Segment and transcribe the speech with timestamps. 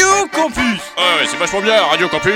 [0.00, 2.32] Radio Campus Ouais, c'est vachement bien, Radio Campus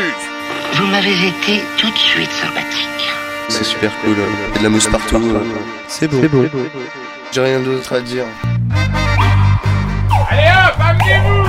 [0.75, 3.11] Vous m'avez été tout de suite sympathique.
[3.49, 4.17] C'est super cool.
[4.19, 5.33] Il y a de la mousse partout.
[5.89, 6.21] C'est beau.
[7.33, 8.25] J'ai rien d'autre à dire.
[10.31, 11.44] Allez hop, amenez-vous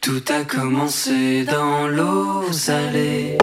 [0.00, 3.36] Tout a commencé dans l'eau salée.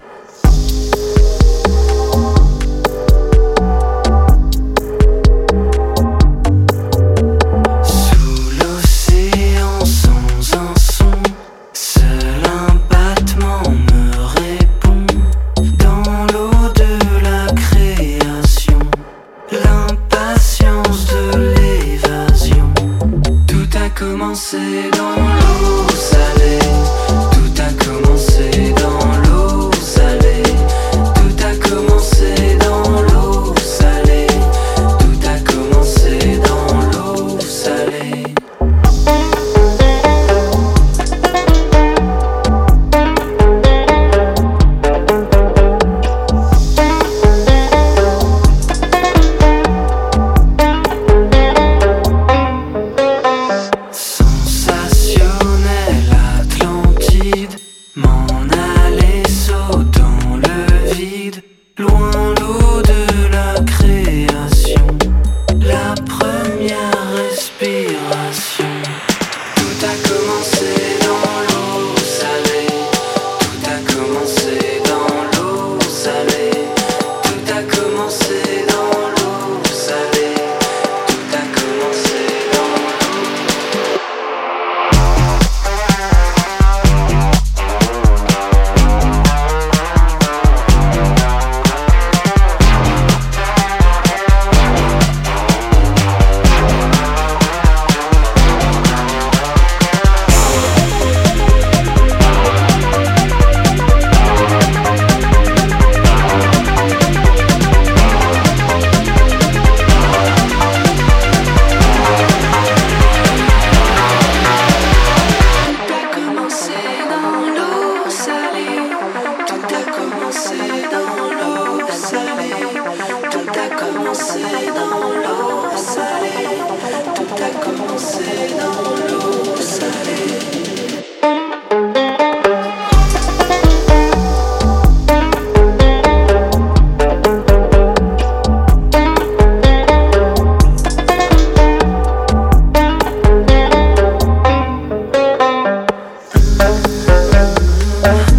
[148.05, 148.32] Uh.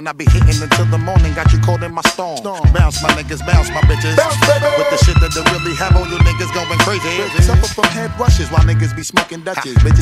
[0.00, 1.34] Is I be hitting until the morning.
[1.34, 2.40] Got you caught in my storm.
[2.72, 4.16] Bounce, my niggas, bounce, my bitches.
[4.78, 7.08] With the shit that they really have all you niggas going crazy.
[7.42, 9.74] Suffer from head rushes while niggas be smoking Dutches.
[9.84, 9.99] Bitches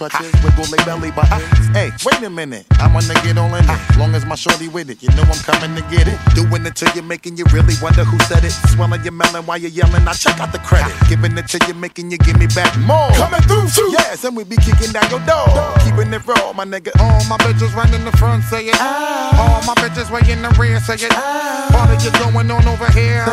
[0.00, 1.44] crutches, wiggle their belly buttons.
[1.44, 3.80] Uh, hey, wait a minute, I wanna get all in it.
[3.98, 6.16] Long as my shorty with it, you know I'm coming to get it.
[6.34, 8.52] Doing it till you're making you really wonder who said it.
[8.72, 10.96] Swelling your melon while you're yelling, I check out the credit.
[11.08, 13.12] Giving it till you're making you give me back more.
[13.12, 13.92] Coming through too.
[13.92, 15.52] Yes, and we be kicking down your door.
[15.84, 16.96] Keeping it raw, my nigga.
[16.98, 18.76] All my bitches right in the front, say it.
[18.80, 19.36] Ah.
[19.36, 21.12] All my bitches way in the rear, say it.
[21.12, 23.28] Party is going on over here.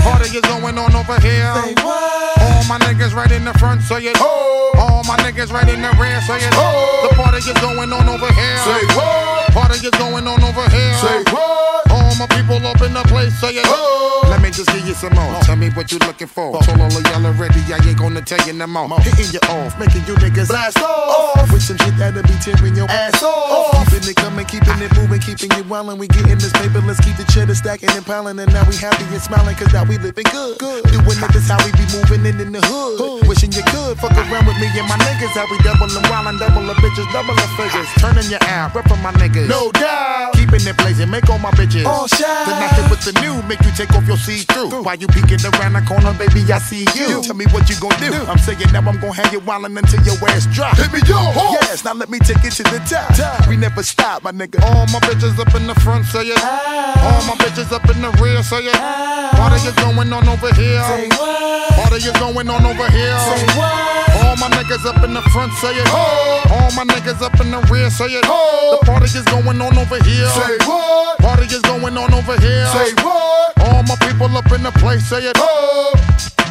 [0.00, 1.52] Party is going on over here.
[1.60, 2.01] Say what?
[2.42, 4.16] All my niggas right in the front, say it.
[4.18, 4.72] Oh.
[4.76, 6.52] All my niggas right in the rear, say it.
[6.54, 7.08] Oh.
[7.08, 8.58] The party is going on over here.
[8.58, 9.52] Say what?
[9.52, 10.94] Party is going on over here.
[10.98, 11.71] Say what?
[12.12, 13.64] All my people up in the place, say it.
[13.64, 14.28] Oh.
[14.28, 15.32] Let me just give you some more.
[15.48, 16.60] Tell me what you looking for.
[16.60, 18.84] Told all of y'all already, I ain't gonna tell you no more.
[19.00, 21.48] Hitting you off, making you niggas blast off.
[21.48, 23.88] With some shit that'll be tearing your ass off.
[23.88, 25.96] Keeping it coming, keeping it moving, keeping it wildin'.
[25.96, 28.36] We getting this paper, let's keep the cheddar stacking and piling.
[28.38, 30.60] And now we happy and smiling, cause now we living good.
[30.60, 30.84] good.
[30.92, 33.24] Doing it, this how we be moving in, in the hood.
[33.24, 35.32] Wishing you could fuck around with me and my niggas.
[35.32, 37.88] How we doubling wildin', double the bitches, double the figures.
[38.04, 39.48] Turning your out, rep my niggas.
[39.48, 40.36] No doubt.
[40.36, 41.88] Keeping it blazing, make all my bitches.
[41.88, 42.01] Oh.
[42.02, 42.50] All shine.
[42.50, 44.74] Then I hit with the new, make you take off your see through.
[44.82, 47.22] While you peeking around the corner, baby, I see you.
[47.22, 48.10] Tell me what you gon' do.
[48.26, 50.74] I'm saying now I'm gon' have you wildin' until your ass drop.
[50.74, 51.14] Hit me yo,
[51.62, 53.46] Yes, now let me take it to the top.
[53.46, 54.58] We never stop, my nigga.
[54.66, 56.42] All my bitches up in the front, say it.
[56.42, 58.74] All my bitches up in the rear, say it.
[59.38, 60.82] Party is going on over here.
[60.82, 61.70] Say what?
[61.86, 63.14] Party is going on over here.
[63.30, 64.10] Say what?
[64.26, 65.86] All my niggas up in the front, say it.
[65.86, 68.26] All my niggas up in the rear, say it.
[68.26, 70.26] The party is going on over here.
[70.34, 71.18] Say what?
[71.22, 71.62] Party is
[71.94, 72.66] going on over here.
[72.66, 73.52] Say what?
[73.60, 75.36] All my people up in the place, say it.
[75.36, 76.41] Oh.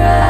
[0.00, 0.29] cry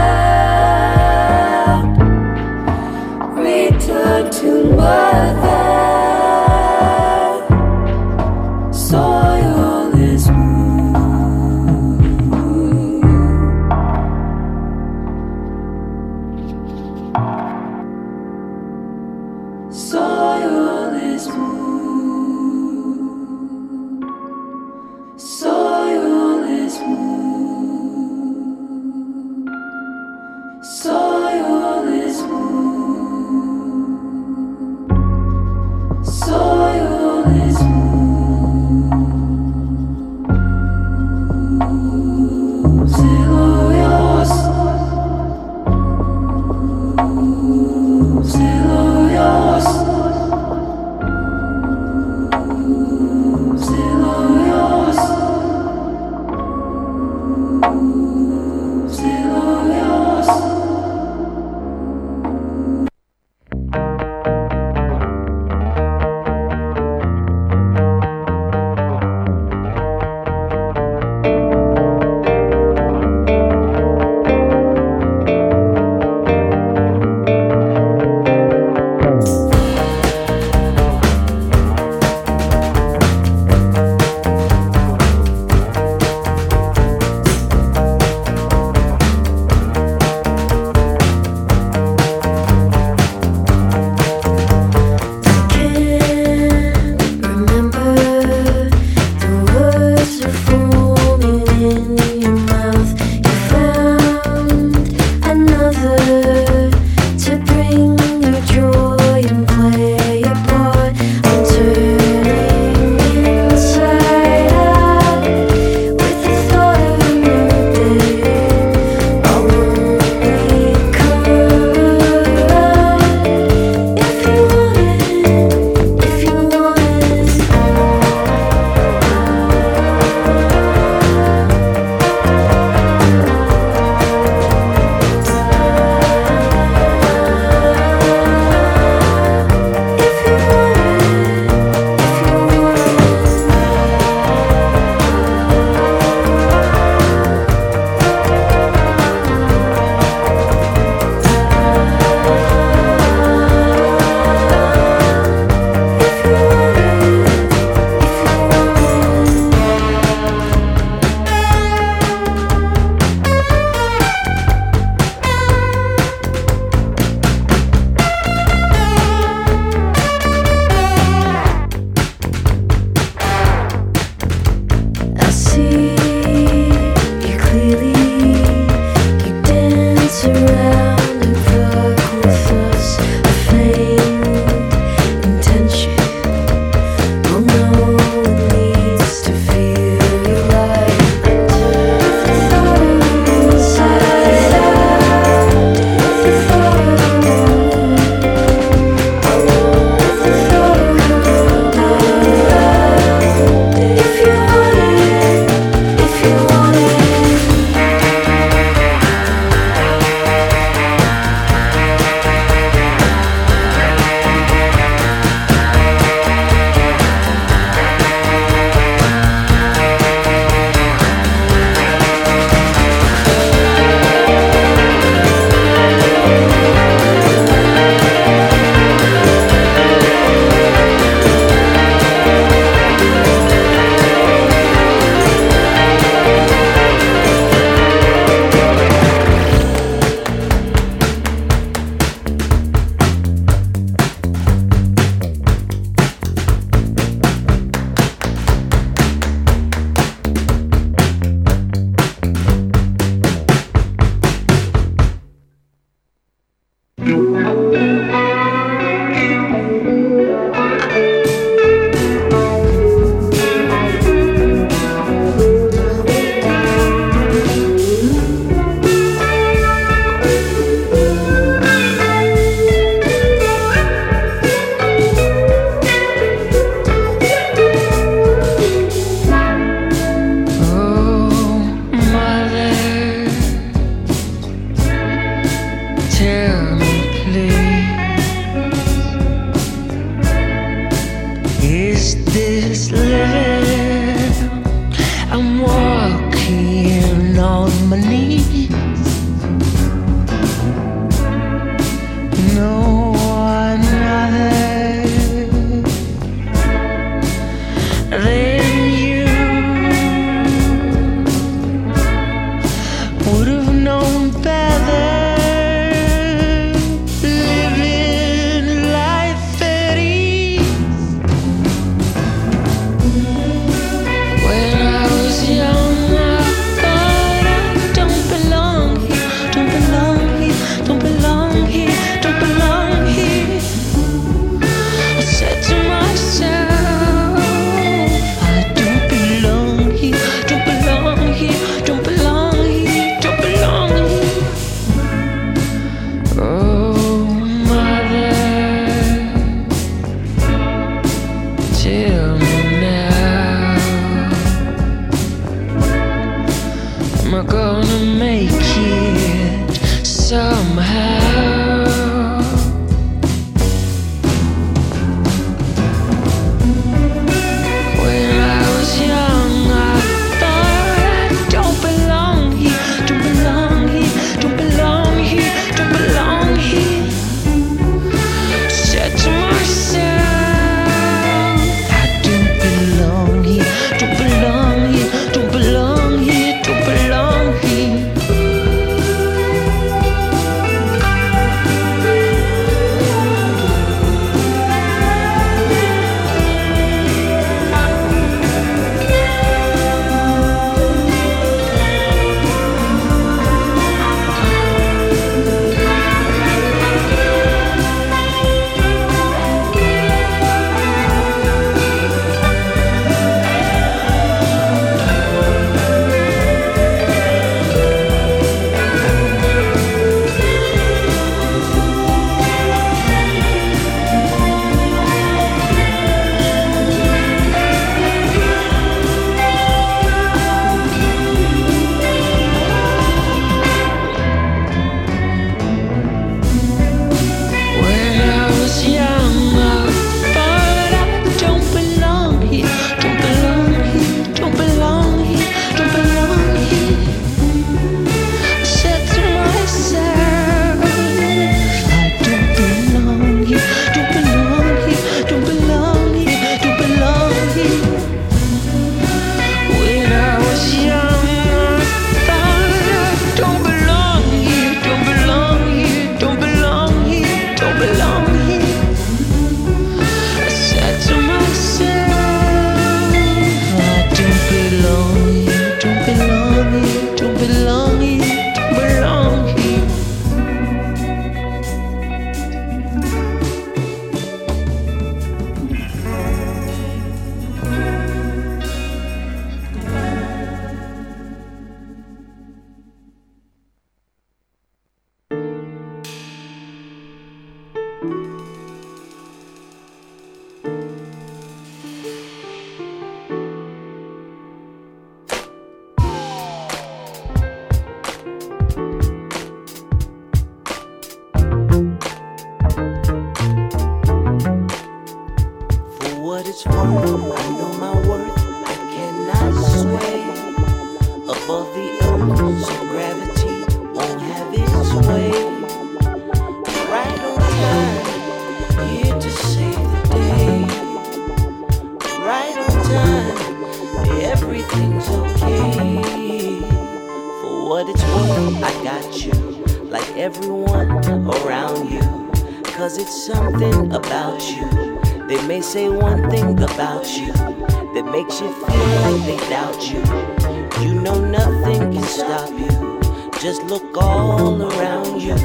[552.41, 553.30] stop you.
[553.41, 555.36] Just look all around you.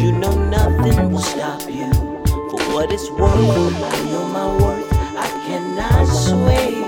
[0.00, 1.92] You know nothing will stop you.
[2.50, 4.92] For what it's worth, I know my worth.
[5.16, 6.82] I cannot sway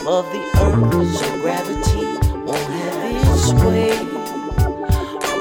[0.00, 2.06] above the earth, so gravity
[2.46, 2.98] won't have
[3.28, 3.92] its way.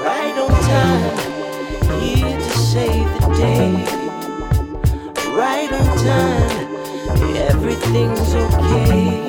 [0.05, 3.71] Right on time, here to save the day.
[5.35, 6.67] Right on time,
[7.49, 9.25] everything's okay.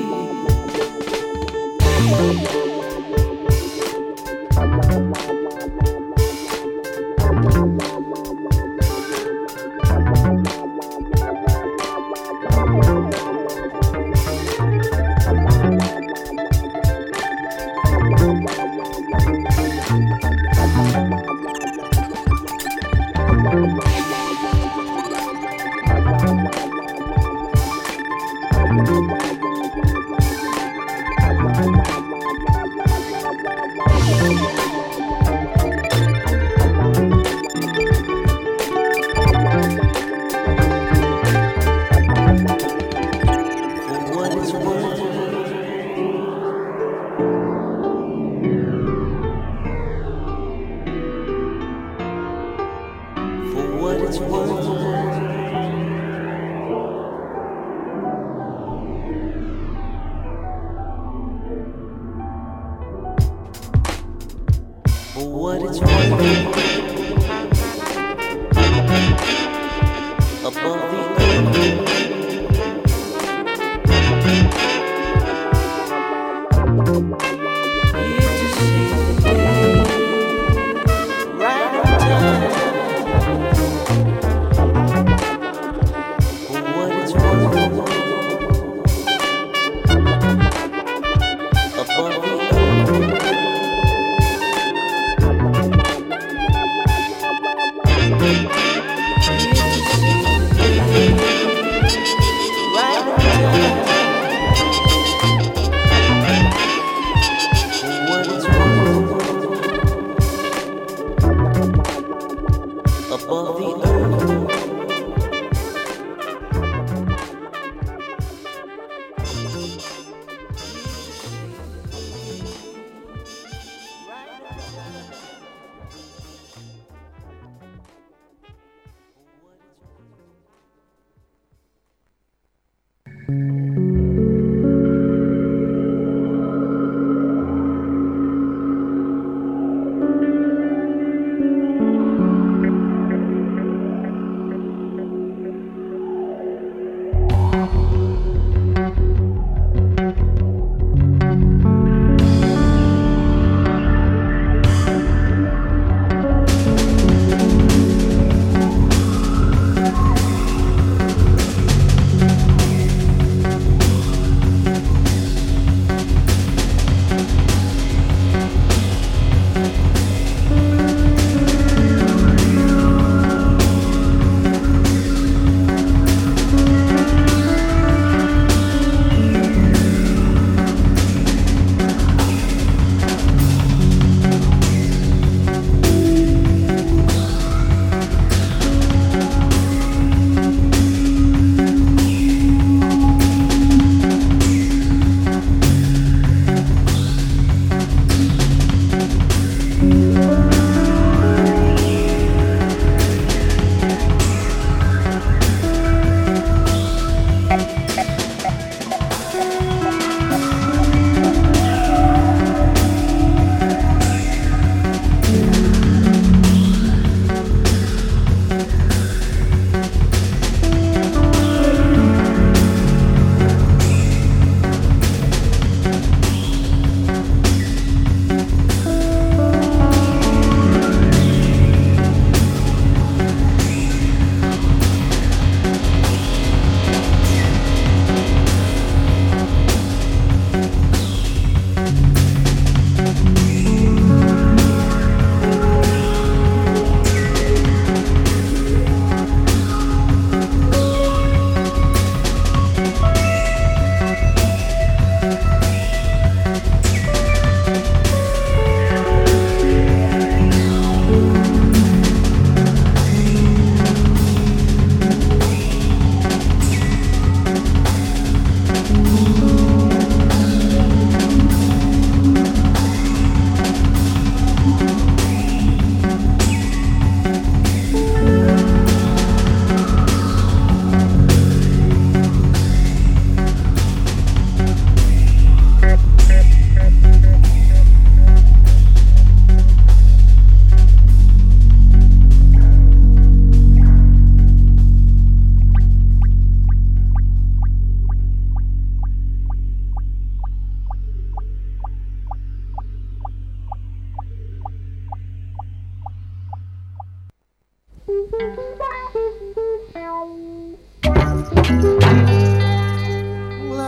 [308.26, 308.34] La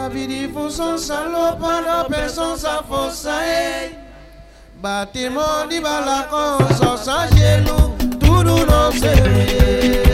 [0.09, 3.91] vie di fonson sa lopan la person sa fosa e
[4.81, 10.07] Batiman di balakon sa sa jelou Toudou nan se veye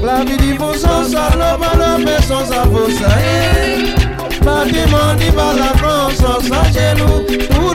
[0.00, 3.99] La vie di fonson sa lopan la person sa fosa e
[4.44, 6.16] Badi mandi bala France,
[6.48, 7.74] ça chez nous, tout